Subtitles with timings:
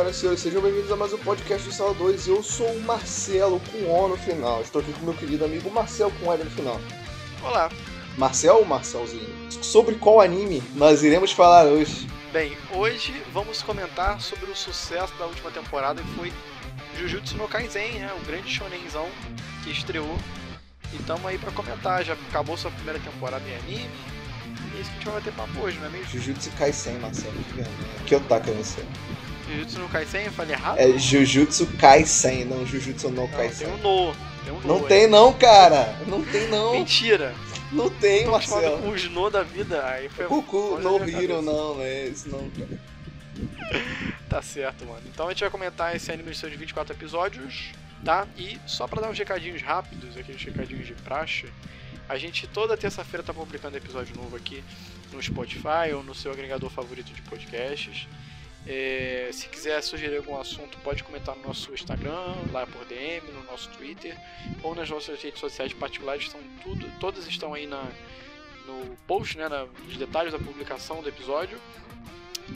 [0.00, 2.28] senhoras e senhores, sejam bem-vindos a mais um podcast do Sala 2.
[2.28, 4.62] Eu sou o Marcelo com O no final.
[4.62, 6.80] Estou aqui com meu querido amigo Marcel com L no final.
[7.42, 7.70] Olá.
[8.16, 9.28] Marcel ou Marcelzinho?
[9.62, 12.08] Sobre qual anime nós iremos falar hoje?
[12.32, 16.32] Bem, hoje vamos comentar sobre o sucesso da última temporada que foi
[16.96, 18.10] Jujutsu no Kaisen, né?
[18.18, 19.08] o grande shonenzão
[19.64, 20.16] que estreou.
[20.94, 22.04] E estamos aí para comentar.
[22.04, 23.90] Já acabou sua primeira temporada em anime.
[24.72, 26.06] E é isso que a gente vai bater papo hoje, não é mesmo?
[26.06, 27.34] Jujutsu Kaisen, Marcelo.
[28.06, 28.82] Que otaku é você?
[29.50, 30.78] Jujutsu no Kaisen, eu falei errado?
[30.78, 33.66] É Jujutsu Kaisen, não Jujutsu no não, Kaisen.
[33.66, 34.14] Tem um no.
[34.44, 35.96] Tem um no não tem não, cara.
[36.06, 36.72] Não tem não.
[36.72, 37.34] Mentira.
[37.72, 38.90] Não tem, Marcelo.
[38.90, 39.84] Os no da vida.
[39.86, 42.06] Aí foi Goku no Hero, não, né?
[42.06, 42.80] Isso não, cara.
[44.28, 45.02] tá certo, mano.
[45.06, 47.70] Então a gente vai comentar esse anime de seus 24 episódios,
[48.04, 48.26] tá?
[48.36, 51.46] E só pra dar uns recadinhos rápidos, aqueles recadinhos de praxe,
[52.08, 54.64] a gente toda terça-feira tá publicando episódio novo aqui
[55.12, 58.08] no Spotify ou no seu agregador favorito de podcasts.
[58.66, 63.42] É, se quiser sugerir algum assunto, pode comentar no nosso Instagram, lá por DM, no
[63.44, 64.16] nosso Twitter,
[64.62, 67.88] ou nas nossas redes sociais particulares, estão tudo, todas estão aí na,
[68.66, 71.58] no post, né, na, nos detalhes da publicação do episódio.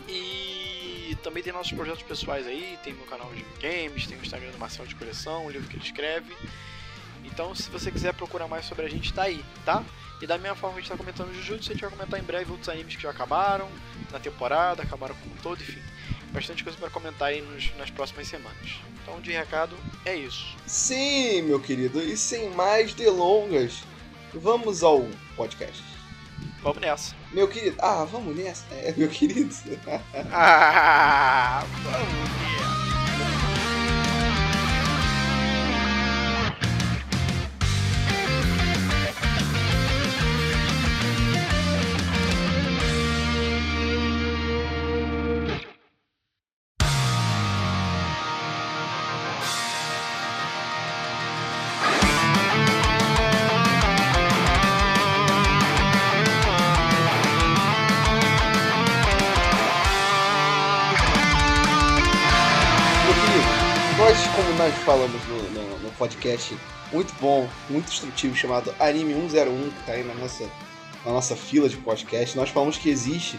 [0.08, 4.50] E também tem nossos projetos pessoais aí, tem meu canal de games, tem o Instagram
[4.50, 6.36] do Marcelo de Coleção, o livro que ele escreve.
[7.24, 9.83] Então, se você quiser procurar mais sobre a gente, tá aí, tá?
[10.20, 12.50] E da mesma forma a gente tá comentando Jujutsu, a gente vai comentar em breve
[12.50, 13.68] outros animes que já acabaram
[14.12, 15.83] na temporada, acabaram como um todo, enfim.
[16.34, 18.80] Bastante coisa para comentar aí nos, nas próximas semanas.
[19.00, 20.44] Então, de recado, é isso.
[20.66, 23.84] Sim, meu querido, e sem mais delongas,
[24.34, 25.80] vamos ao podcast.
[26.60, 27.14] Vamos nessa.
[27.30, 28.64] Meu querido, ah, vamos nessa?
[28.72, 29.55] É, meu querido.
[30.32, 32.53] ah, vamos nessa.
[66.24, 66.57] Podcast
[66.90, 70.45] muito bom, muito instrutivo, chamado Anime 101, que está aí na nossa,
[71.05, 73.39] na nossa fila de podcast, nós falamos que existe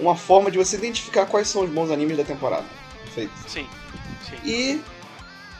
[0.00, 2.64] uma forma de você identificar quais são os bons animes da temporada.
[3.04, 3.32] Perfeito?
[3.46, 3.68] Sim.
[4.28, 4.36] sim.
[4.44, 4.80] E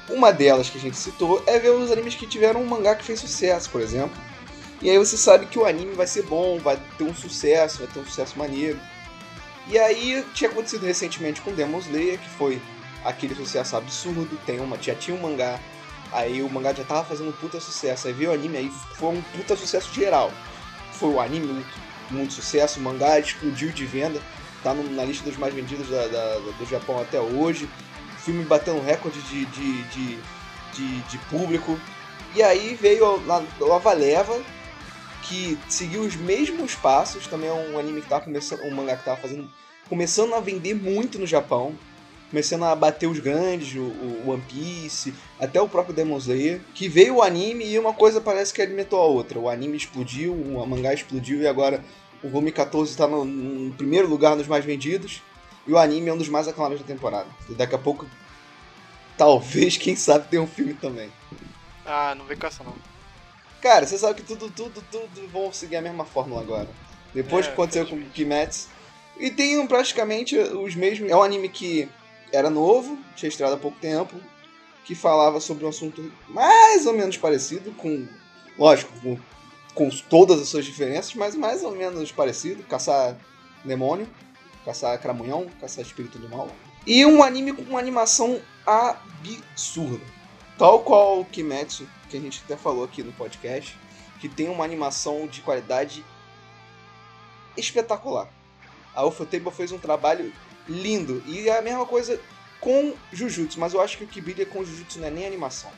[0.09, 3.05] uma delas que a gente citou é ver os animes que tiveram um mangá que
[3.05, 4.17] fez sucesso, por exemplo.
[4.81, 7.89] E aí você sabe que o anime vai ser bom, vai ter um sucesso, vai
[7.89, 8.81] ter um sucesso maneiro.
[9.69, 12.61] E aí tinha acontecido recentemente com Demon Slayer, que foi
[13.05, 15.61] aquele sucesso absurdo, tem uma, já tinha um mangá,
[16.13, 19.11] aí o mangá já tava fazendo um puta sucesso, aí veio o anime, aí foi
[19.11, 20.33] um puta sucesso geral.
[20.93, 21.65] Foi o anime
[22.11, 24.21] muito, sucesso, o mangá explodiu de venda,
[24.63, 27.69] tá no, na lista dos mais vendidos da, da, do Japão até hoje,
[28.17, 30.19] o filme batendo recorde de, de, de,
[30.73, 31.79] de, de público,
[32.35, 34.41] e aí veio a, a Avaleva,
[35.23, 39.05] que seguiu os mesmos passos, também é um anime que tava começando, um mangá que
[39.05, 39.49] tava fazendo,
[39.89, 41.75] começando a vender muito no Japão,
[42.31, 46.89] começando a bater os grandes, o, o, One Piece, até o próprio Demon Slayer, que
[46.89, 49.39] veio o anime e uma coisa parece que alimentou a outra.
[49.39, 51.83] O anime explodiu, o mangá explodiu e agora
[52.22, 55.22] o volume 14 está no, no, primeiro lugar nos mais vendidos
[55.67, 57.28] e o anime é um dos mais aclamados da temporada.
[57.49, 58.06] E daqui a pouco,
[59.17, 61.11] talvez, quem sabe, tenha um filme também.
[61.87, 62.75] Ah, não vem com essa não.
[63.62, 66.69] Cara, você sabe que tudo, tudo, tudo vão seguir a mesma fórmula agora.
[67.15, 68.69] Depois é, que aconteceu com Kimetsu.
[69.19, 71.11] E tem praticamente os mesmos.
[71.11, 71.88] É um anime que
[72.33, 74.15] era novo, tinha estreado há pouco tempo,
[74.84, 78.06] que falava sobre um assunto mais ou menos parecido, com,
[78.59, 79.19] lógico, com,
[79.75, 83.17] com todas as suas diferenças, mas mais ou menos parecido, caçar
[83.65, 84.09] demônio,
[84.65, 86.49] caçar cramunhão, caçar espírito do mal.
[86.87, 90.05] E um anime com uma animação absurda.
[90.56, 93.78] Tal qual o Kimetsu, que a gente até falou aqui no podcast,
[94.21, 96.05] que tem uma animação de qualidade
[97.56, 98.29] espetacular.
[98.94, 100.32] A Ufotable fez um trabalho
[100.69, 101.23] lindo.
[101.26, 102.20] E é a mesma coisa
[102.61, 105.70] com Jujutsu, mas eu acho que o que brilha com Jujutsu não é nem animação.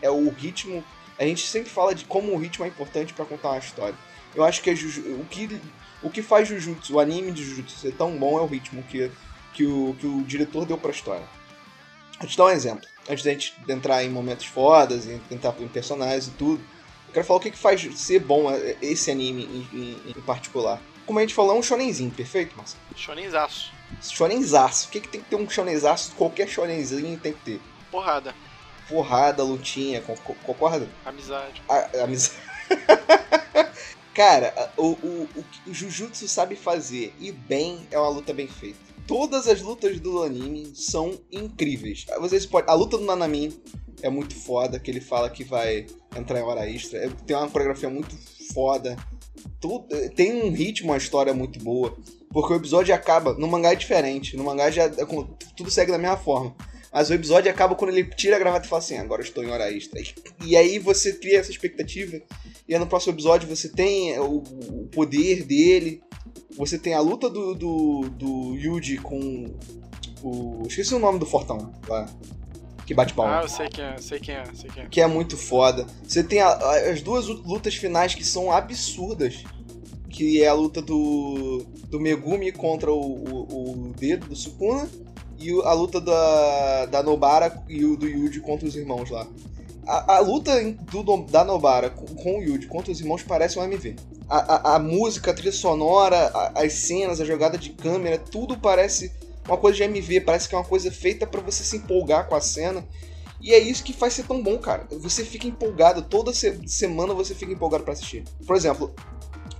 [0.00, 0.84] É o ritmo.
[1.18, 3.96] A gente sempre fala de como o ritmo é importante para contar uma história.
[4.34, 5.60] Eu acho que, o, que
[6.02, 9.10] o que faz Jujutsu, o anime de Jujutsu ser tão bom é o ritmo que,
[9.54, 11.26] que, o, que o diretor deu pra história.
[12.20, 12.86] Vou te dar um exemplo.
[13.08, 16.62] Antes da gente entrar em momentos fodas, e entrar em personagens e tudo,
[17.08, 18.46] eu quero falar o que, que faz ser bom
[18.82, 20.80] esse anime em, em, em particular.
[21.06, 22.82] Como a gente falou, é um shonenzinho, perfeito, Marcelo?
[22.96, 23.75] Shonenzaço.
[24.02, 24.88] Shonenzaço.
[24.88, 26.12] O que, que tem que ter um shonenzaço?
[26.16, 27.60] Qualquer shonenzinho tem que ter.
[27.90, 28.34] Porrada.
[28.88, 30.02] Porrada, lutinha,
[30.44, 30.88] concorda?
[31.04, 31.62] Amizade.
[31.68, 32.36] A, amizade.
[34.14, 38.78] Cara, o, o, o, o Jujutsu sabe fazer e bem é uma luta bem feita.
[39.06, 42.06] todas as lutas do anime são incríveis.
[42.20, 43.60] Vocês podem, a luta do Nanamin
[44.02, 45.86] é muito foda, que ele fala que vai
[46.16, 46.98] entrar em hora extra.
[46.98, 48.16] É, tem uma coreografia muito
[48.54, 48.96] foda.
[49.60, 51.96] Tudo, tem um ritmo, uma história muito boa.
[52.36, 53.32] Porque o episódio acaba.
[53.32, 54.36] No mangá é diferente.
[54.36, 54.90] No mangá já
[55.56, 56.54] tudo segue da mesma forma.
[56.92, 59.48] Mas o episódio acaba quando ele tira a gravata e fala assim: agora estou em
[59.48, 60.02] hora extra.
[60.44, 62.20] E aí você cria essa expectativa.
[62.68, 66.02] E aí no próximo episódio você tem o, o poder dele.
[66.58, 69.46] Você tem a luta do, do, do Yuji com
[70.22, 70.62] o.
[70.68, 72.06] Esqueci o nome do Fortão lá
[72.86, 73.40] que bate palma.
[73.40, 74.86] Ah, eu sei quem é, sei quem é, sei quem é.
[74.86, 75.86] Que é muito foda.
[76.06, 76.52] Você tem a,
[76.90, 79.42] as duas lutas finais que são absurdas.
[80.16, 84.88] Que é a luta do, do Megumi contra o, o, o dedo do Sukuna.
[85.38, 89.26] E a luta da, da Nobara e o do Yuji contra os irmãos lá.
[89.86, 90.58] A, a luta
[90.90, 93.96] do, da Nobara com, com, o Yuji contra os irmãos parece um MV.
[94.26, 99.12] A, a, a música, a trilha sonora, as cenas, a jogada de câmera, tudo parece
[99.46, 102.34] uma coisa de MV, parece que é uma coisa feita para você se empolgar com
[102.34, 102.82] a cena.
[103.38, 104.86] E é isso que faz ser tão bom, cara.
[104.98, 108.24] Você fica empolgado, toda semana você fica empolgado para assistir.
[108.46, 108.94] Por exemplo,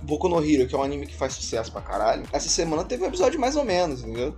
[0.07, 3.03] Boku no Hero, que é um anime que faz sucesso pra caralho, essa semana teve
[3.03, 4.33] um episódio mais ou menos, entendeu?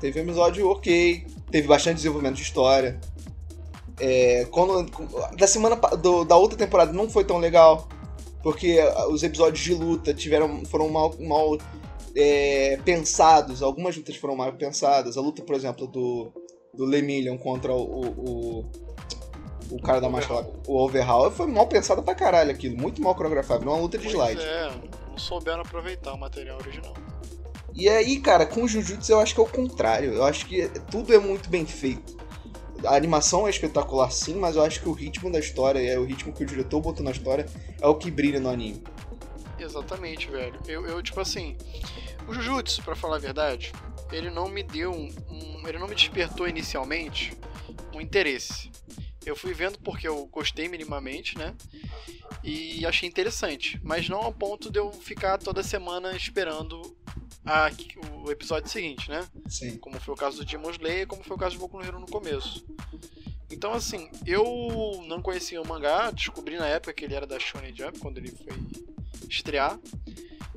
[0.00, 2.98] Teve um episódio ok, teve bastante desenvolvimento de história.
[4.00, 4.90] É, quando,
[5.36, 7.88] da semana do, da outra temporada não foi tão legal,
[8.42, 8.78] porque
[9.10, 11.56] os episódios de luta tiveram foram mal, mal
[12.16, 15.16] é, pensados, algumas lutas foram mal pensadas.
[15.16, 16.32] A luta, por exemplo, do,
[16.74, 18.64] do Lemillion contra o, o,
[19.70, 23.64] o cara da máscara, o Overhaul, foi mal pensada pra caralho aquilo, muito mal coreografado,
[23.64, 24.42] não é uma luta de pois slide.
[24.42, 24.70] É,
[25.08, 26.94] não souberam aproveitar o material original.
[27.74, 30.12] E aí, cara, com o Jujutsu eu acho que é o contrário.
[30.12, 32.18] Eu acho que tudo é muito bem feito.
[32.84, 36.04] A animação é espetacular sim, mas eu acho que o ritmo da história, é o
[36.04, 37.46] ritmo que o diretor botou na história,
[37.80, 38.82] é o que brilha no anime.
[39.58, 40.58] Exatamente, velho.
[40.66, 41.56] Eu, eu tipo assim,
[42.26, 43.72] o Jujutsu, para falar a verdade,
[44.10, 47.36] ele não me deu um, um, ele não me despertou inicialmente
[47.94, 48.70] um interesse.
[49.24, 51.54] Eu fui vendo porque eu gostei minimamente, né?
[52.42, 56.96] E achei interessante, mas não ao ponto de eu ficar toda semana esperando
[57.44, 57.70] a,
[58.24, 59.26] o episódio seguinte, né?
[59.48, 59.76] Sim.
[59.78, 62.00] Como foi o caso do Demon Slayer, como foi o caso do Boku no Hero
[62.00, 62.64] no começo.
[63.50, 67.74] Então, assim, eu não conhecia o mangá, descobri na época que ele era da Shonen
[67.74, 68.56] Jump, quando ele foi
[69.28, 69.78] estrear.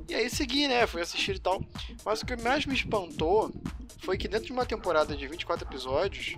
[0.08, 0.86] E aí segui, né?
[0.86, 1.62] Fui assistir e tal.
[2.04, 3.52] Mas o que mais me espantou
[3.98, 6.36] foi que dentro de uma temporada de 24 episódios,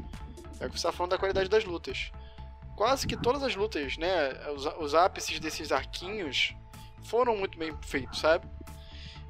[0.61, 2.11] é que você tá falando da qualidade das lutas.
[2.75, 4.51] Quase que todas as lutas, né?
[4.55, 6.55] Os, os ápices desses arquinhos
[7.03, 8.47] foram muito bem feitos, sabe?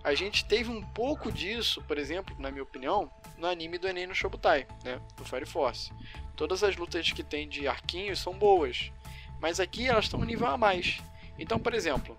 [0.02, 4.06] A gente teve um pouco disso, por exemplo, na minha opinião, no anime do Enem
[4.06, 5.00] no Shobutai, né?
[5.16, 5.92] Do Fire Force.
[6.36, 8.92] Todas as lutas que tem de arquinhos são boas,
[9.40, 11.02] mas aqui elas estão um nível a mais.
[11.38, 12.16] Então, por exemplo,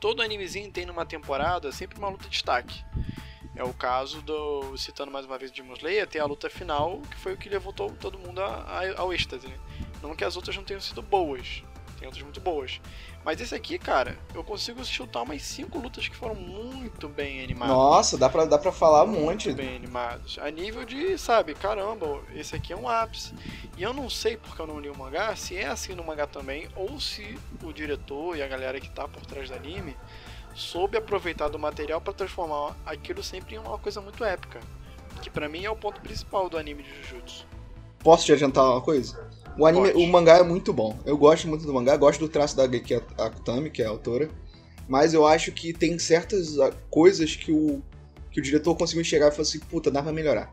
[0.00, 2.84] todo animezinho tem numa temporada sempre uma luta de destaque.
[3.54, 7.16] É o caso do, citando mais uma vez Demon Slayer, tem a luta final, que
[7.16, 9.46] foi o que levou todo mundo a, a, ao êxtase.
[9.46, 9.58] Né?
[10.02, 11.62] Não que as outras não tenham sido boas,
[11.98, 12.80] tem outras muito boas.
[13.24, 17.76] Mas esse aqui, cara, eu consigo chutar umas 5 lutas que foram muito bem animadas.
[17.76, 19.52] Nossa, dá pra, dá pra falar muito um monte.
[19.52, 20.38] bem animados.
[20.40, 23.32] A nível de, sabe, caramba, esse aqui é um ápice.
[23.76, 26.26] E eu não sei, porque eu não li o mangá, se é assim no mangá
[26.26, 29.96] também, ou se o diretor e a galera que tá por trás do anime
[30.54, 34.60] soube aproveitar do material para transformar aquilo sempre em uma coisa muito épica.
[35.20, 37.46] Que para mim é o ponto principal do anime de Jujutsu.
[38.00, 39.30] Posso te adiantar uma coisa?
[39.56, 40.04] O anime, Pode.
[40.04, 40.98] o mangá é muito bom.
[41.04, 44.28] Eu gosto muito do mangá, gosto do traço da Geki Akutami, que é a autora.
[44.88, 47.82] Mas eu acho que tem certas ah, coisas que o,
[48.30, 50.52] que o diretor conseguiu enxergar e falou assim, puta, dá pra melhorar.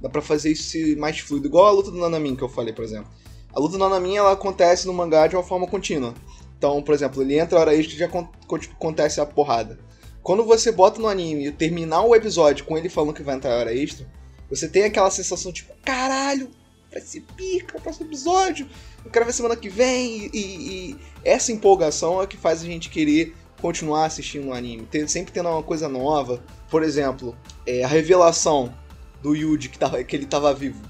[0.00, 1.46] Dá pra fazer isso mais fluido.
[1.46, 3.08] Igual a luta do Nanamin que eu falei, por exemplo.
[3.54, 6.14] A luta do Nanamin, ela acontece no mangá de uma forma contínua.
[6.62, 9.80] Então, por exemplo, ele entra hora extra e já acontece a porrada.
[10.22, 13.56] Quando você bota no anime e terminar o episódio com ele falando que vai entrar
[13.56, 14.06] hora extra,
[14.48, 16.48] você tem aquela sensação tipo, caralho,
[16.92, 18.68] vai ser pica o próximo episódio,
[19.04, 22.64] eu quero ver semana que vem, e, e, e, essa empolgação é que faz a
[22.64, 26.44] gente querer continuar assistindo o anime, tem, sempre tendo uma coisa nova.
[26.70, 28.72] Por exemplo, é, a revelação
[29.20, 30.80] do Yuji que, tava, que ele tava vivo.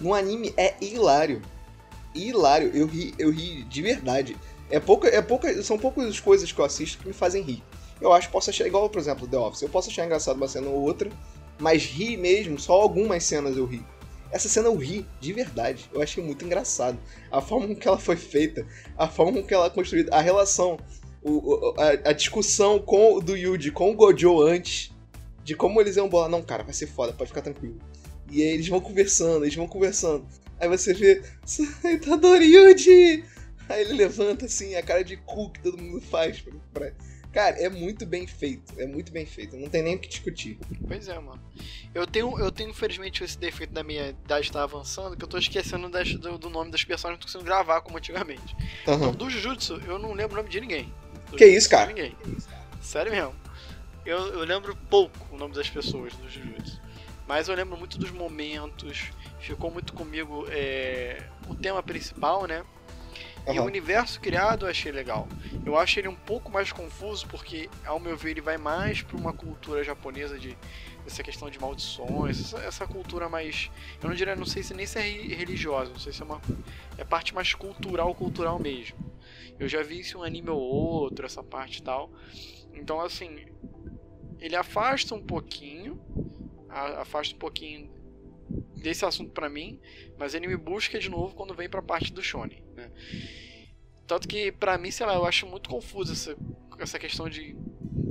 [0.00, 1.42] No anime é hilário.
[2.14, 4.34] Hilário, eu ri, eu ri de verdade.
[4.70, 7.62] É pouca, é pouca, são poucas coisas que eu assisto que me fazem rir.
[8.00, 10.46] Eu acho que posso achar, igual, por exemplo, The Office, eu posso achar engraçado uma
[10.46, 11.10] cena ou outra,
[11.58, 13.84] mas rir mesmo, só algumas cenas eu ri.
[14.30, 15.88] Essa cena eu ri, de verdade.
[15.92, 16.98] Eu achei muito engraçado.
[17.30, 20.20] A forma com que ela foi feita, a forma com que ela é construída, a
[20.20, 20.78] relação,
[21.22, 24.92] o, a, a, discussão com do Yuji com o Gojo antes,
[25.42, 26.28] de como eles iam bolar.
[26.28, 27.78] Não, cara, vai ser foda, pode ficar tranquilo.
[28.30, 30.26] E aí eles vão conversando, eles vão conversando.
[30.60, 33.24] Aí você vê, Saitadori Yuji!
[33.68, 36.92] Aí ele levanta assim, a cara de cu que todo mundo faz pra, pra,
[37.32, 38.72] Cara, é muito bem feito.
[38.80, 39.56] É muito bem feito.
[39.56, 40.58] Não tem nem o que discutir.
[40.86, 41.40] Pois é, mano.
[41.94, 45.36] Eu tenho, eu tenho infelizmente, esse defeito da minha idade estar avançando, que eu tô
[45.36, 48.56] esquecendo das, do, do, nome das pessoas, não tô conseguindo gravar como antigamente.
[48.86, 48.94] Uhum.
[48.94, 50.92] Então, do Jujutsu, eu não lembro o nome de ninguém.
[51.30, 51.88] Do que isso, cara?
[51.88, 52.16] Ninguém.
[52.80, 53.34] Sério mesmo.
[54.06, 56.80] Eu, eu lembro pouco o nome das pessoas do Jujutsu.
[57.26, 59.10] Mas eu lembro muito dos momentos.
[59.38, 62.64] Ficou muito comigo é, o tema principal, né?
[63.46, 63.54] Uhum.
[63.54, 65.28] E o universo criado eu achei legal.
[65.64, 69.16] Eu acho ele um pouco mais confuso porque, ao meu ver, ele vai mais para
[69.16, 70.56] uma cultura japonesa de
[71.06, 73.70] essa questão de maldições, essa, essa, cultura mais,
[74.02, 76.40] eu não diria, não sei se nem se é religiosa, não sei se é uma
[76.98, 78.98] é parte mais cultural, cultural mesmo.
[79.58, 82.12] Eu já vi isso um anime ou outro, essa parte e tal.
[82.74, 83.46] Então, assim,
[84.38, 86.00] ele afasta um pouquinho,
[86.68, 87.90] afasta um pouquinho
[88.80, 89.80] desse assunto para mim,
[90.18, 92.90] mas ele me busca de novo quando vem para a parte do shonen, né?
[94.06, 96.36] Tanto que para mim, sei lá, eu acho muito confuso essa,
[96.78, 97.54] essa questão de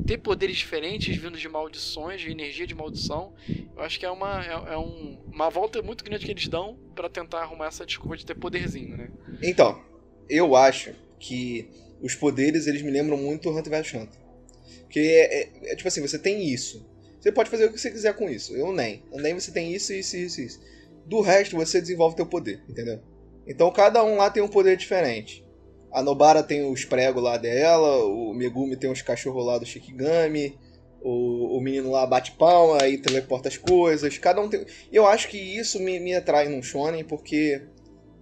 [0.06, 3.34] ter poderes diferentes vindo de maldições, de energia de maldição.
[3.76, 6.78] Eu acho que é uma, é, é um, uma volta muito grande que eles dão
[6.96, 9.10] para tentar arrumar essa desculpa de ter poderzinho, né?
[9.42, 9.84] Então,
[10.30, 11.70] eu acho que
[12.02, 14.20] os poderes eles me lembram muito Hunter vs Hunter.
[14.84, 16.86] Porque é, é, é, tipo assim, você tem isso.
[17.28, 18.56] Você pode fazer o que você quiser com isso.
[18.56, 19.04] Eu nem.
[19.12, 20.62] Nem você tem isso, isso, isso, isso.
[21.06, 23.02] Do resto, você desenvolve teu poder, entendeu?
[23.46, 25.46] Então cada um lá tem um poder diferente.
[25.92, 30.58] A Nobara tem os pregos lá dela, o Megumi tem os cachorros lá do Shikigami,
[31.02, 34.18] o, o menino lá bate palma e teleporta as coisas.
[34.18, 34.66] Cada um tem.
[34.90, 37.62] Eu acho que isso me, me atrai num shonen, porque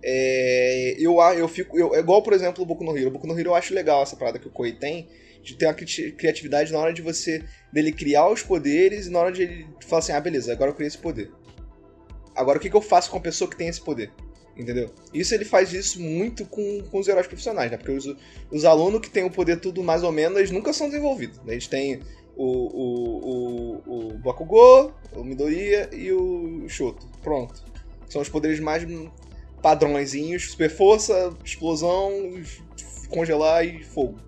[0.03, 1.77] é, eu, eu fico.
[1.77, 3.09] Eu, é igual, por exemplo, o Boku no Hero.
[3.09, 5.07] O Boku no Hero eu acho legal essa parada que o Koi tem,
[5.45, 7.43] de ter uma criatividade na hora de você.
[7.71, 10.75] dele criar os poderes e na hora de ele falar assim: ah, beleza, agora eu
[10.75, 11.31] criei esse poder.
[12.35, 14.11] Agora o que, que eu faço com a pessoa que tem esse poder?
[14.57, 14.89] Entendeu?
[15.13, 17.77] Isso ele faz isso muito com, com os heróis profissionais, né?
[17.77, 18.15] Porque os,
[18.49, 21.39] os alunos que têm o poder tudo mais ou menos, eles nunca são desenvolvidos.
[21.43, 21.53] Né?
[21.53, 21.99] Eles têm
[22.35, 27.07] o, o, o, o Bakugou, o Midoriya e o Shoto.
[27.21, 27.63] Pronto.
[28.09, 28.85] São os poderes mais
[29.61, 32.11] padrõezinhos, super força, explosão,
[33.09, 34.24] congelar e fogo.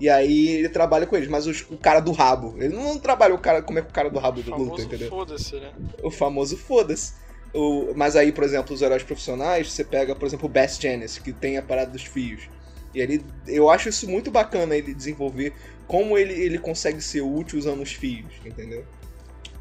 [0.00, 2.54] E aí ele trabalha com eles, mas os, o cara do rabo.
[2.58, 5.08] Ele não trabalha o cara como é que o cara do rabo do luta, entendeu?
[5.08, 5.72] Foda-se, né?
[6.02, 7.14] O famoso foda-se.
[7.54, 11.18] O, mas aí, por exemplo, os heróis profissionais, você pega, por exemplo, o Best Genesis,
[11.18, 12.48] que tem a parada dos fios.
[12.92, 15.52] E ele, eu acho isso muito bacana ele desenvolver
[15.86, 18.84] como ele, ele consegue ser útil usando os fios, entendeu?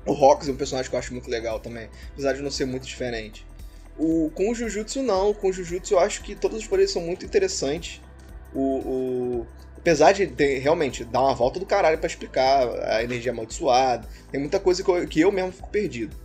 [0.06, 2.66] O Rox é um personagem que eu acho muito legal também, apesar de não ser
[2.66, 3.46] muito diferente.
[3.98, 5.34] O, com o Jujutsu, não.
[5.34, 8.02] Com o Jujutsu, eu acho que todos os poderes são muito interessantes.
[8.54, 9.48] O, o,
[9.84, 14.40] apesar de ter, realmente dar uma volta do caralho para explicar a energia amaldiçoada, tem
[14.40, 16.16] muita coisa que eu, que eu mesmo fico perdido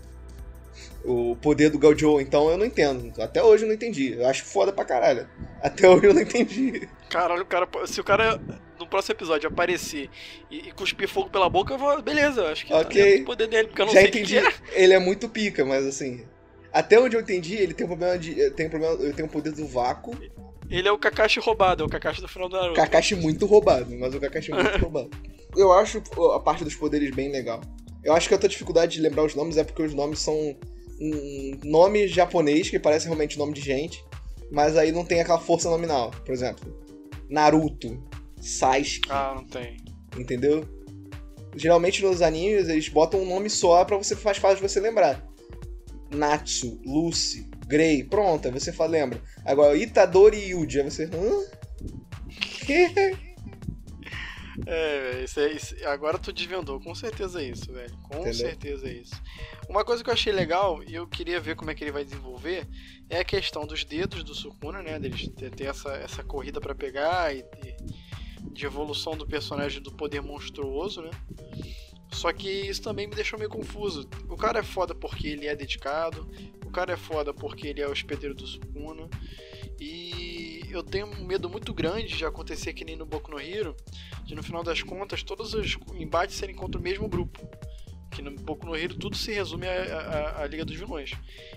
[1.05, 3.13] o poder do Gaudio, então eu não entendo.
[3.21, 4.13] Até hoje eu não entendi.
[4.13, 5.29] Eu acho foda pra caralho.
[5.63, 6.89] Até hoje eu não entendi.
[7.09, 8.41] Caralho, o cara, se o cara
[8.79, 10.11] no próximo episódio aparecer
[10.51, 13.17] e, e cuspir fogo pela boca, eu vou, beleza, acho que okay.
[13.17, 14.41] tá o poder dele, porque eu não Já sei entendi.
[14.41, 14.83] Que é.
[14.83, 16.25] Ele é muito pica, mas assim,
[16.73, 19.29] até onde eu entendi, ele tem um problema de tem um problema, ele tem um
[19.29, 20.17] poder do vácuo.
[20.71, 22.75] Ele é o Kakashi roubado, é o Kakashi do final do Naruto.
[22.75, 25.11] Kakashi muito roubado, mas o Kakashi muito roubado.
[25.57, 26.03] Eu acho
[26.35, 27.61] a parte dos poderes bem legal.
[28.05, 30.35] Eu acho que a tua dificuldade de lembrar os nomes é porque os nomes são
[31.01, 34.05] um nome japonês que parece realmente nome de gente,
[34.51, 36.11] mas aí não tem aquela força nominal.
[36.25, 36.79] Por exemplo,
[37.31, 38.03] Naruto,
[38.41, 39.09] Sasuke.
[39.11, 39.79] Ah, não tem.
[40.17, 40.65] Entendeu?
[41.57, 45.28] Geralmente nos animes eles botam um nome só para você mais fácil de você lembrar.
[46.11, 49.23] Natsu, Lucy, Grey, pronto, aí você fala, lembra.
[49.45, 51.05] Agora, Itadori e Yuji, aí você.
[51.05, 51.59] Hã?
[52.67, 53.29] Que?
[54.67, 57.97] É, isso é, isso, agora tu desvendou, com certeza é isso, velho.
[58.03, 58.35] Com Entendeu?
[58.35, 59.15] certeza é isso.
[59.69, 62.05] Uma coisa que eu achei legal e eu queria ver como é que ele vai
[62.05, 62.67] desenvolver
[63.09, 64.99] é a questão dos dedos do Sukuna, né?
[64.99, 67.77] Deles ter, ter essa, essa corrida para pegar e ter,
[68.53, 71.11] de evolução do personagem do poder monstruoso, né?
[72.11, 74.09] Só que isso também me deixou meio confuso.
[74.29, 76.29] O cara é foda porque ele é dedicado,
[76.65, 79.09] o cara é foda porque ele é o hospedeiro do Sukuna.
[79.81, 83.77] E eu tenho um medo muito grande de acontecer que nem no Boku no Hero,
[84.25, 87.41] de no final das contas todos os embates serem contra o mesmo grupo.
[88.11, 91.13] Que no Boku no Hero tudo se resume à, Liga dos Vilões.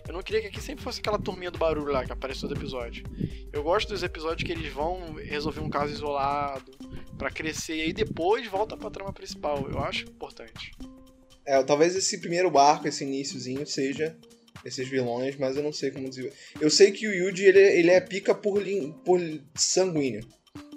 [0.08, 2.54] Eu não queria que aqui sempre fosse aquela turminha do barulho lá que aparece todo
[2.54, 3.04] episódio.
[3.52, 6.72] Eu gosto dos episódios que eles vão resolver um caso isolado,
[7.22, 9.70] para crescer, e aí depois volta pra trama principal.
[9.70, 10.72] Eu acho importante.
[11.46, 14.18] É, talvez esse primeiro barco, esse iníciozinho, seja
[14.66, 16.36] esses vilões, mas eu não sei como desenvolver.
[16.60, 18.64] Eu sei que o Yuji, ele, ele é pica por,
[19.06, 19.22] por
[19.54, 20.26] sanguíneo.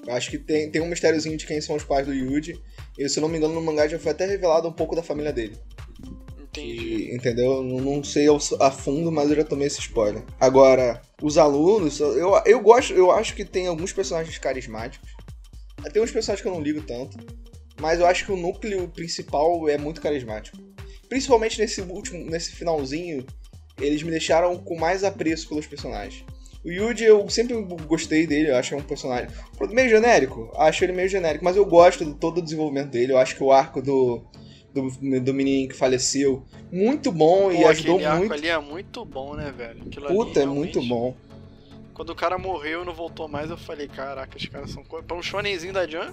[0.06, 2.60] Acho que tem, tem um mistériozinho de quem são os pais do Yuji.
[2.98, 5.02] E se eu não me engano, no mangá já foi até revelado um pouco da
[5.02, 5.56] família dele.
[6.38, 7.08] Entendi.
[7.10, 7.62] E, entendeu?
[7.62, 8.26] Não, não sei
[8.60, 10.22] a fundo, mas eu já tomei esse spoiler.
[10.38, 15.13] Agora, os alunos, eu, eu gosto, eu acho que tem alguns personagens carismáticos.
[15.92, 17.16] Tem uns personagens que eu não ligo tanto.
[17.80, 20.56] mas eu acho que o núcleo principal é muito carismático.
[21.08, 23.26] Principalmente nesse último, nesse finalzinho,
[23.80, 26.24] eles me deixaram com mais apreço pelos personagens.
[26.64, 27.54] O Yuji, eu sempre
[27.86, 29.28] gostei dele, eu acho que é um personagem
[29.70, 33.18] meio genérico, acho ele meio genérico, mas eu gosto de todo o desenvolvimento dele, eu
[33.18, 34.24] acho que o arco do,
[34.72, 38.06] do, do menininho que faleceu, muito bom Pô, e ajudou muito.
[38.06, 39.82] Arco ali é muito bom, né, velho?
[39.82, 41.14] Aquilo Puta, é muito bom.
[41.94, 44.82] Quando o cara morreu e não voltou mais, eu falei, caraca, os caras são...
[44.82, 46.12] Pra um shonenzinho da Jan,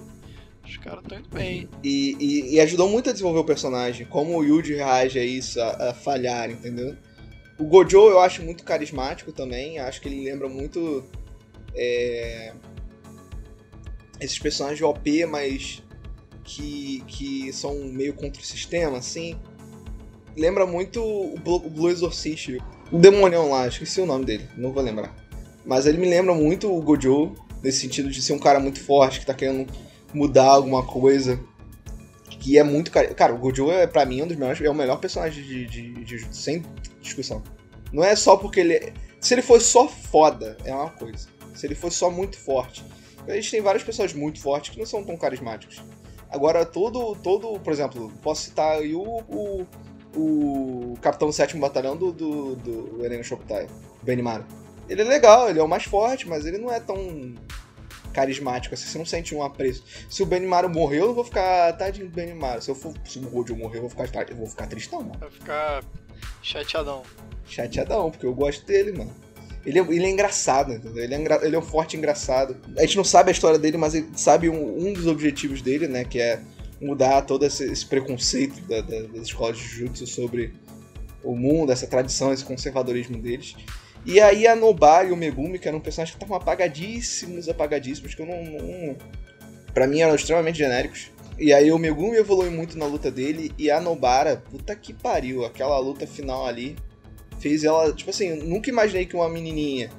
[0.64, 1.68] os caras estão indo bem.
[1.82, 5.60] E, e, e, ajudou muito a desenvolver o personagem, como o Yuji reage a isso,
[5.60, 6.96] a, a falhar, entendeu?
[7.58, 11.04] O Gojo eu acho muito carismático também, acho que ele lembra muito
[11.74, 12.52] é,
[14.20, 15.82] esses personagens OP, mas
[16.44, 19.38] que, que são meio contra o sistema, assim.
[20.36, 22.58] Lembra muito o Blue, o Blue Exorcist,
[22.90, 25.21] o demonião lá, esqueci o nome dele, não vou lembrar.
[25.64, 29.20] Mas ele me lembra muito o Gojo, nesse sentido de ser um cara muito forte,
[29.20, 29.72] que tá querendo
[30.12, 31.38] mudar alguma coisa.
[32.28, 32.90] Que é muito.
[32.90, 34.60] Cara, o Gojo é, pra mim, um dos melhores.
[34.60, 36.64] É o melhor personagem de, de, de, sem
[37.00, 37.42] discussão.
[37.92, 38.92] Não é só porque ele.
[39.20, 41.28] Se ele fosse só foda, é uma coisa.
[41.54, 42.84] Se ele fosse só muito forte.
[43.28, 45.80] A gente tem várias pessoas muito fortes que não são tão carismáticos.
[46.28, 47.14] Agora, todo.
[47.22, 49.66] todo por exemplo, posso citar aí o, o,
[50.16, 53.68] o capitão 7 Batalhão do, do, do Eren Shoptai,
[54.02, 54.44] Benimaru.
[54.88, 57.34] Ele é legal, ele é o mais forte, mas ele não é tão
[58.12, 59.82] carismático, assim, você não sente um apreço.
[60.08, 62.60] Se o Benimaru morrer, eu não vou ficar tadinho do Benimaru.
[62.60, 65.18] Se, eu for, se o Gojo morrer, eu vou ficar, eu vou ficar tristão, mano.
[65.18, 65.82] Vai ficar
[66.42, 67.02] chateadão.
[67.46, 69.12] Chateadão, porque eu gosto dele, mano.
[69.64, 71.02] Ele é, ele é engraçado, entendeu?
[71.02, 72.56] Ele é, engra, ele é um forte engraçado.
[72.76, 75.86] A gente não sabe a história dele, mas ele sabe um, um dos objetivos dele,
[75.86, 76.04] né?
[76.04, 76.40] Que é
[76.80, 80.52] mudar todo esse, esse preconceito da, da, das escolas de Jutsu sobre
[81.22, 83.54] o mundo, essa tradição, esse conservadorismo deles.
[84.04, 88.22] E aí a Nobara e o Megumi, que eram personagens que estavam apagadíssimos, apagadíssimos, que
[88.22, 88.96] eu não, não.
[89.72, 91.10] Pra mim eram extremamente genéricos.
[91.38, 95.44] E aí o Megumi evolui muito na luta dele e a Nobara, puta que pariu,
[95.44, 96.76] aquela luta final ali
[97.40, 99.90] fez ela, tipo assim, nunca imaginei que uma menininha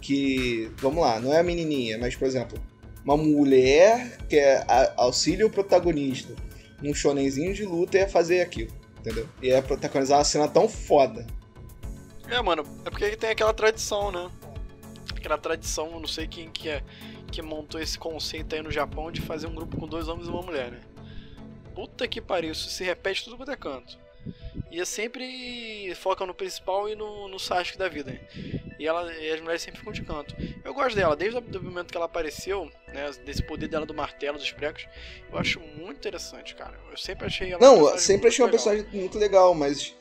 [0.00, 2.58] que, vamos lá, não é a menininha, mas por exemplo,
[3.04, 4.64] uma mulher que é
[4.96, 6.34] auxílio protagonista
[6.82, 9.28] num shonenzinho de luta ia fazer aquilo, entendeu?
[9.40, 11.26] Ia protagonizar uma cena tão foda.
[12.28, 14.30] É, mano, é porque tem aquela tradição, né?
[15.14, 16.82] Aquela tradição, não sei quem que é
[17.30, 20.30] que montou esse conceito aí no Japão de fazer um grupo com dois homens e
[20.30, 20.80] uma mulher, né?
[21.74, 23.98] Puta que pariu, isso se repete tudo quanto é canto.
[24.70, 28.10] E é sempre foca no principal e no, no Sasuke da vida.
[28.12, 28.20] Né?
[28.78, 30.34] E, ela, e as mulheres sempre ficam de canto.
[30.64, 34.38] Eu gosto dela, desde o momento que ela apareceu, né, desse poder dela do martelo,
[34.38, 34.86] dos pregos,
[35.30, 36.78] eu acho muito interessante, cara.
[36.90, 38.64] Eu sempre achei ela Não, sempre achei uma legal.
[38.64, 39.94] personagem muito legal, mas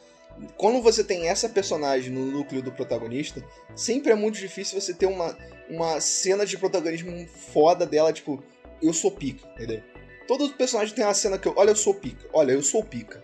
[0.58, 3.44] quando você tem essa personagem no núcleo do protagonista,
[3.76, 5.38] sempre é muito difícil você ter uma,
[5.70, 8.44] uma cena de protagonismo foda dela, tipo,
[8.82, 9.82] eu sou pica, entendeu?
[10.28, 13.24] Todo personagem tem uma cena que olha, eu sou pica, olha, eu sou pica.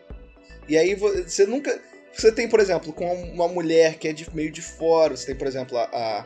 [0.68, 1.82] E aí você nunca.
[2.14, 5.36] Você tem, por exemplo, com uma mulher que é de, meio de fora, você tem,
[5.36, 6.26] por exemplo, a,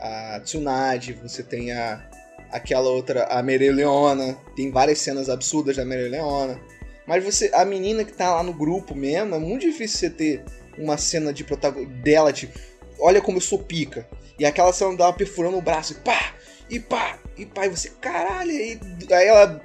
[0.00, 2.08] a, a Tsunade, você tem a,
[2.50, 6.60] aquela outra, a Mereleona, tem várias cenas absurdas da Mereleona.
[7.06, 10.44] Mas você, a menina que tá lá no grupo mesmo, é muito difícil você ter
[10.76, 12.58] uma cena de protagonista dela, tipo,
[12.98, 14.06] olha como eu sou pica.
[14.38, 16.34] E aquela cena dela perfurando o braço, e pá,
[16.68, 18.78] e pá, e pá, e você, caralho, e
[19.10, 19.62] aí ela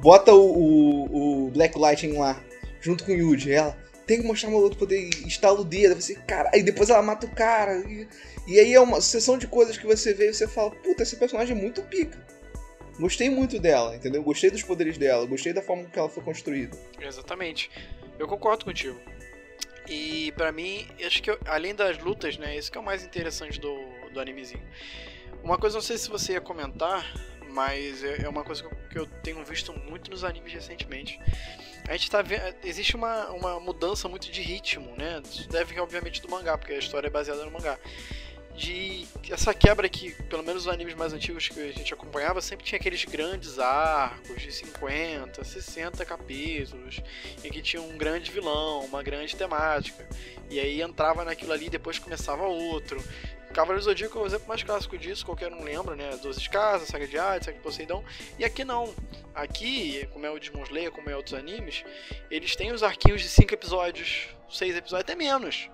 [0.00, 2.42] bota o, o, o Black Lightning lá,
[2.80, 3.76] junto com o Yuji, ela
[4.06, 7.26] tem que mostrar uma outro poder, estala o dedo, você, cara, e depois ela mata
[7.26, 8.08] o cara, e,
[8.46, 11.16] e aí é uma sucessão de coisas que você vê e você fala, puta, esse
[11.16, 12.18] personagem é muito pica.
[12.98, 14.22] Gostei muito dela, entendeu?
[14.22, 16.76] Gostei dos poderes dela, gostei da forma que ela foi construída.
[17.00, 17.70] Exatamente.
[18.18, 18.98] Eu concordo contigo.
[19.88, 23.04] E para mim, acho que eu, além das lutas, né, isso que é o mais
[23.04, 23.78] interessante do,
[24.12, 24.62] do animezinho.
[25.42, 27.06] Uma coisa, não sei se você ia comentar,
[27.50, 31.20] mas é, é uma coisa que eu, tenho visto muito nos animes recentemente.
[31.88, 32.42] A gente tá vendo.
[32.64, 35.22] Existe uma, uma mudança muito de ritmo, né?
[35.24, 37.78] Isso deve, obviamente, do mangá, porque a história é baseada no mangá
[38.58, 42.66] de essa quebra que, pelo menos os animes mais antigos que a gente acompanhava, sempre
[42.66, 47.00] tinha aqueles grandes arcos de 50, 60 capítulos,
[47.44, 50.04] em que tinha um grande vilão, uma grande temática.
[50.50, 53.02] E aí entrava naquilo ali e depois começava outro.
[53.54, 56.16] Cavaleiros do Zodíaco é o exemplo mais clássico disso, qualquer um lembra, né?
[56.20, 58.04] Doze de Casa, Saga de Hades, Saga de Poseidon.
[58.38, 58.92] E aqui não.
[59.34, 61.84] Aqui, como é o Demon Slayer, como é outros animes,
[62.28, 65.70] eles têm os arquinhos de 5 episódios, 6 episódios, até menos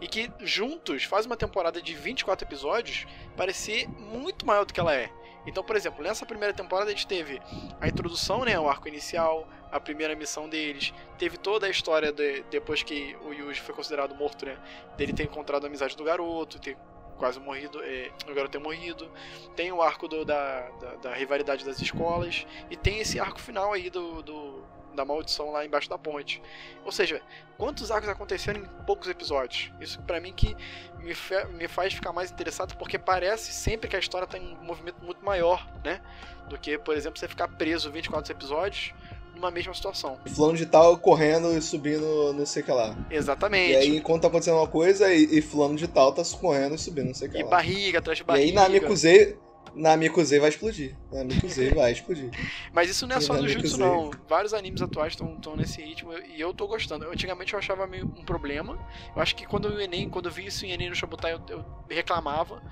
[0.00, 3.06] e que juntos faz uma temporada de 24 episódios
[3.36, 5.10] parecer muito maior do que ela é.
[5.46, 7.40] Então, por exemplo, nessa primeira temporada a gente teve
[7.80, 12.42] a introdução, né, o arco inicial, a primeira missão deles, teve toda a história de,
[12.50, 14.58] depois que o Yuji foi considerado morto, né,
[14.96, 16.76] dele ter encontrado a amizade do garoto, ter
[17.16, 19.10] quase morrido, é, o garoto ter morrido,
[19.54, 23.72] tem o arco do, da, da, da, rivalidade das escolas, e tem esse arco final
[23.72, 24.62] aí do, do,
[24.96, 26.42] da maldição lá embaixo da ponte.
[26.84, 27.20] Ou seja,
[27.56, 29.70] quantos arcos aconteceram em poucos episódios?
[29.80, 30.56] Isso para mim que
[30.98, 31.14] me,
[31.56, 35.24] me faz ficar mais interessado, porque parece sempre que a história tem um movimento muito
[35.24, 36.00] maior, né?
[36.48, 38.94] Do que, por exemplo, você ficar preso 24 episódios
[39.36, 40.18] numa mesma situação.
[40.26, 42.96] Fulano de tal correndo e subindo não sei o que lá.
[43.10, 43.72] Exatamente.
[43.72, 46.78] E aí, enquanto tá acontecendo uma coisa, e, e fulano de tal tá correndo e
[46.78, 47.46] subindo não sei o que e lá.
[47.46, 48.46] E barriga atrás de barriga.
[48.46, 49.38] E aí na Mikuzei,
[49.76, 50.96] na Mikuzei vai explodir.
[51.12, 52.30] Na Mikuzei vai explodir.
[52.72, 54.10] Mas isso não é só do Jutsu, não.
[54.26, 57.04] Vários animes atuais estão nesse ritmo e eu tô gostando.
[57.04, 58.78] Eu, antigamente eu achava meio um problema.
[59.14, 61.40] Eu acho que quando eu Enem, quando eu vi isso em Enem no Shobutai, eu,
[61.50, 62.62] eu reclamava.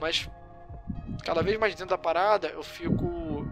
[0.00, 0.30] Mas
[1.24, 3.44] cada vez mais dentro da parada, eu fico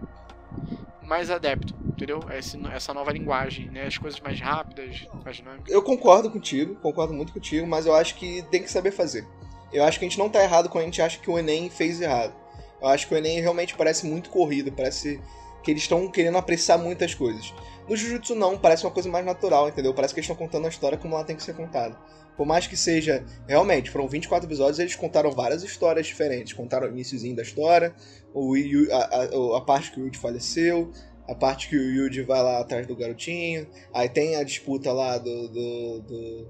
[1.03, 2.21] mais adepto, entendeu?
[2.29, 3.87] Essa, essa nova linguagem, né?
[3.87, 5.73] As coisas mais rápidas, mais dinâmicas.
[5.73, 9.27] Eu concordo contigo, concordo muito contigo, mas eu acho que tem que saber fazer.
[9.73, 11.69] Eu acho que a gente não tá errado quando a gente acha que o Enem
[11.69, 12.40] fez errado.
[12.81, 15.21] Eu acho que o Enem realmente parece muito corrido, parece
[15.63, 17.53] que eles estão querendo apressar muitas coisas.
[17.87, 19.93] No Jujutsu não, parece uma coisa mais natural, entendeu?
[19.93, 21.95] Parece que eles estão contando a história como ela tem que ser contada.
[22.37, 26.53] Por mais que seja, realmente, foram 24 episódios, eles contaram várias histórias diferentes.
[26.53, 27.93] Contaram o iníciozinho da história,
[28.33, 30.91] o Yu, a, a, a, parte que o Yuji faleceu,
[31.27, 35.17] a parte que o Yuji vai lá atrás do garotinho, aí tem a disputa lá
[35.17, 35.47] do.
[35.49, 36.01] do.
[36.01, 36.47] do.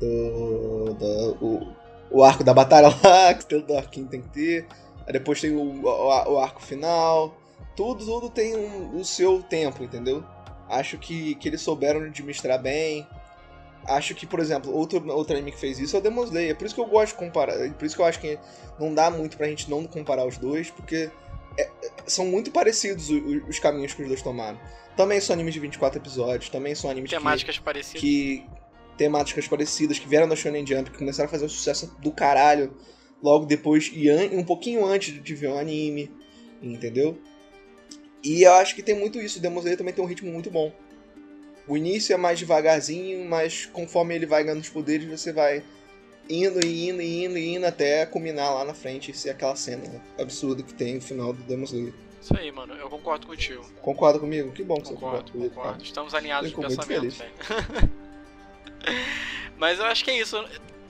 [0.00, 1.76] do, do o,
[2.10, 4.66] o, arco da batalha lá, que todo arquinho tem que ter.
[5.12, 7.36] Depois tem o, o, o arco final.
[7.74, 10.24] Tudo, tudo tem um, o seu tempo, entendeu?
[10.68, 13.06] Acho que, que eles souberam administrar bem.
[13.86, 16.56] Acho que, por exemplo, outro, outro anime que fez isso é o Demon Slayer.
[16.56, 17.54] Por isso que eu gosto de comparar.
[17.72, 18.38] Por isso que eu acho que
[18.78, 21.10] não dá muito pra gente não comparar os dois, porque
[21.58, 21.70] é,
[22.06, 24.58] são muito parecidos os, os, caminhos que os dois tomaram.
[24.96, 28.00] Também são animes de 24 episódios, também são animes temáticas que, parecidas.
[28.00, 28.46] que
[28.98, 32.76] temáticas parecidas que vieram da Shonen Jump, que começaram a fazer um sucesso do caralho
[33.22, 36.10] logo depois e um pouquinho antes de ver o anime,
[36.62, 37.18] entendeu?
[38.22, 40.50] E eu acho que tem muito isso, o Demon Slayer também tem um ritmo muito
[40.50, 40.72] bom.
[41.66, 45.62] O início é mais devagarzinho, mas conforme ele vai ganhando os poderes, você vai
[46.28, 49.54] indo e indo e indo e indo até culminar lá na frente e ser aquela
[49.56, 51.92] cena absurda que tem no final do Demon Slayer.
[52.20, 53.64] Isso aí, mano, eu concordo contigo.
[53.80, 54.50] Concorda comigo?
[54.52, 57.24] Que bom que concordo, você concorda Concordo, Estamos alinhados de pensamento.
[59.56, 60.36] Mas eu acho que é isso.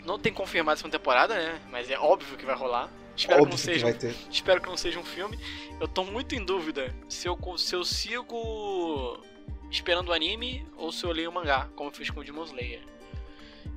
[0.08, 1.60] Não tem confirmado essa temporada, né?
[1.70, 2.90] Mas é óbvio que vai rolar.
[3.14, 3.92] Espero óbvio que não seja.
[3.92, 5.38] Que um, espero que não seja um filme.
[5.78, 9.22] Eu tô muito em dúvida se eu, se eu sigo
[9.70, 12.44] esperando o anime ou se eu leio o mangá, como eu fiz com o Demon
[12.44, 12.80] Slayer.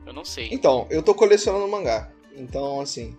[0.05, 0.47] Eu não sei.
[0.53, 2.09] Então, eu tô colecionando mangá.
[2.33, 3.17] Então, assim.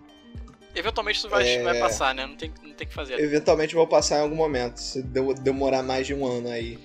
[0.74, 1.62] Eventualmente isso vai, é...
[1.62, 2.24] vai passar, né?
[2.24, 3.20] Não tem, não tem que fazer.
[3.20, 4.78] Eventualmente vou passar em algum momento.
[4.78, 6.78] Se demorar mais de um ano aí.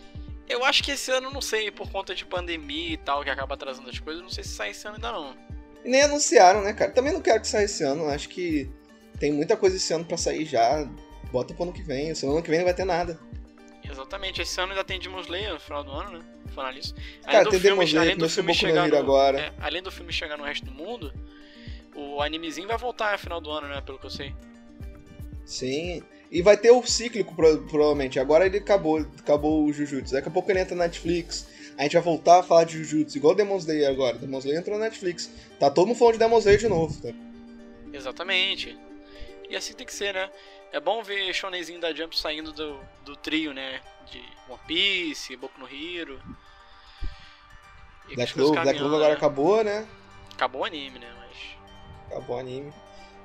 [0.50, 3.56] Eu acho que esse ano, não sei, por conta de pandemia e tal, que acaba
[3.56, 5.57] atrasando as coisas, não sei se sai esse ano ainda não.
[5.88, 6.92] Nem anunciaram, né, cara?
[6.92, 8.08] Também não quero que saia esse ano.
[8.10, 8.70] Acho que
[9.20, 10.88] tem muita coisa esse ano para sair já.
[11.32, 12.12] Bota pro ano que vem.
[12.12, 13.20] O ano que vem não vai ter nada.
[13.90, 16.26] Exatamente, esse ano ainda tem Demon Slayer no final do ano, né?
[16.54, 16.94] Falar nisso.
[17.24, 19.40] Cara, além tem Demon Slayer, além do filme chegar no, agora.
[19.40, 21.14] É, além do filme chegar no resto do mundo,
[21.96, 23.82] o animezinho vai voltar no final do ano, né?
[23.82, 24.36] Pelo que eu sei.
[25.46, 26.04] Sim.
[26.30, 28.20] E vai ter o cíclico, provavelmente.
[28.20, 30.14] Agora ele acabou, acabou o Jujutsu.
[30.14, 31.48] Daqui a pouco ele entra na Netflix.
[31.78, 34.18] A gente vai voltar a falar de Jujutsu, igual Demon Slayer agora.
[34.18, 35.30] Demon Slayer entrou na Netflix.
[35.60, 37.02] Tá todo mundo falando de Demon Slayer de novo.
[37.02, 37.10] Tá?
[37.94, 38.78] Exatamente.
[39.50, 40.30] E assim tem que ser, né?
[40.72, 43.80] É bom ver Shonenzinho da Jump saindo do, do trio, né?
[44.12, 46.20] De One Piece, Boku no Hero.
[48.16, 49.86] Black Clover, Black Clover agora acabou, né?
[50.34, 51.08] Acabou o anime, né?
[51.18, 52.12] Mas...
[52.12, 52.74] Acabou o anime.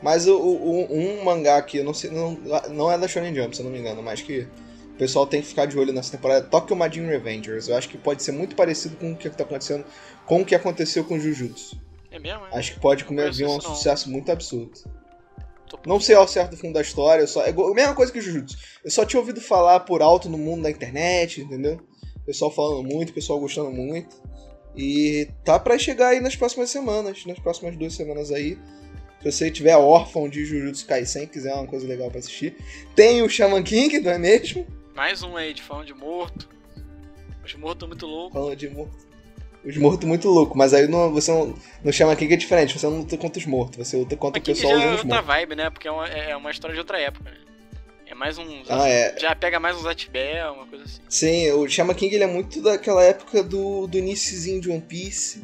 [0.02, 2.32] Mas o, o, um mangá que eu não sei, não,
[2.70, 4.48] não é da Shonen Jump, se eu não me engano, mas que
[5.02, 7.66] pessoal tem que ficar de olho nessa temporada, Tokyo Majin Revengers.
[7.66, 9.84] Eu acho que pode ser muito parecido com o que está acontecendo,
[10.24, 11.76] com o que aconteceu com Jujutsu.
[12.08, 12.46] É mesmo?
[12.46, 12.56] É?
[12.56, 14.78] Acho que pode comer vir um sucesso muito absurdo.
[15.84, 18.56] Não sei ao certo o fundo da história, só, é a mesma coisa que Jujutsu.
[18.84, 21.80] Eu só tinha ouvido falar por alto no mundo da internet, entendeu?
[22.24, 24.22] Pessoal falando muito, pessoal gostando muito.
[24.76, 28.56] E tá para chegar aí nas próximas semanas, nas próximas duas semanas aí.
[29.20, 32.56] Se você tiver órfão de Jujutsu Kaisen, quiser uma coisa legal para assistir.
[32.94, 34.64] Tem o Shaman King, não é mesmo?
[34.94, 36.48] Mais um aí de falando de morto.
[37.44, 38.38] Os mortos muito loucos.
[38.38, 39.12] Falando de morto
[39.64, 42.78] os mortos muito loucos, mas aí não, você não, não chama aqui que é diferente,
[42.78, 45.05] você não luta contra os mortos, você luta contra o pessoal usando os mortos.
[45.05, 45.70] é outra vibe, né?
[45.70, 47.37] Porque é uma, é uma história de outra época, né?
[48.07, 48.62] É mais um.
[48.68, 49.18] Ah, é.
[49.18, 51.00] Já pega mais uns Atibel, uma coisa assim.
[51.09, 55.42] Sim, o Chama King ele é muito daquela época do, do iníciozinho de One Piece,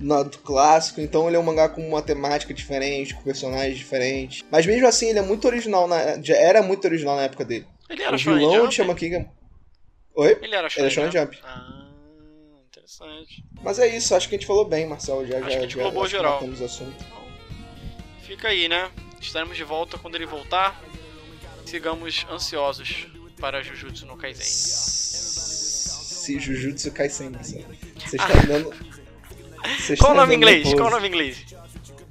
[0.00, 4.44] no, do clássico, então ele é um mangá com uma temática diferente, com personagens diferentes.
[4.50, 7.66] Mas mesmo assim, ele é muito original, na, já era muito original na época dele.
[7.92, 9.30] Ele era o vilão de Chama King é...
[10.14, 10.38] Oi?
[10.42, 11.36] Ele era Shonen, ele Shonen Jump.
[11.36, 11.46] Jump.
[11.46, 11.82] Ah
[12.92, 13.44] interessante.
[13.62, 15.26] Mas é isso, acho que a gente falou bem, Marcel.
[15.26, 16.34] Já, acho já, que a gente já, geral.
[16.34, 17.04] matamos o assunto.
[18.22, 18.90] fica aí, né?
[19.20, 20.80] Estaremos de volta quando ele voltar.
[21.64, 23.06] Sigamos ansiosos
[23.40, 24.44] para Jujutsu no Kaisen.
[24.44, 27.64] Se Jujutsu Kaisen, sabe?
[27.96, 28.74] Você está dando.
[29.78, 30.64] Você Qual o nome em inglês?
[30.64, 30.76] pose.
[30.76, 31.46] Qual o nome em inglês?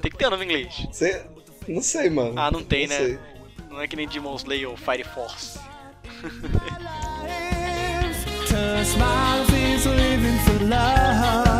[0.02, 0.88] Tem que ter o nome em inglês.
[0.92, 1.26] Você...
[1.68, 2.40] Não sei, mano.
[2.40, 2.98] Ah, não tem, né?
[2.98, 3.20] sei.
[3.70, 5.60] Não é que nem Demon Slayer ou Fire Force.
[6.22, 6.30] to
[8.86, 11.51] smiles is living for love.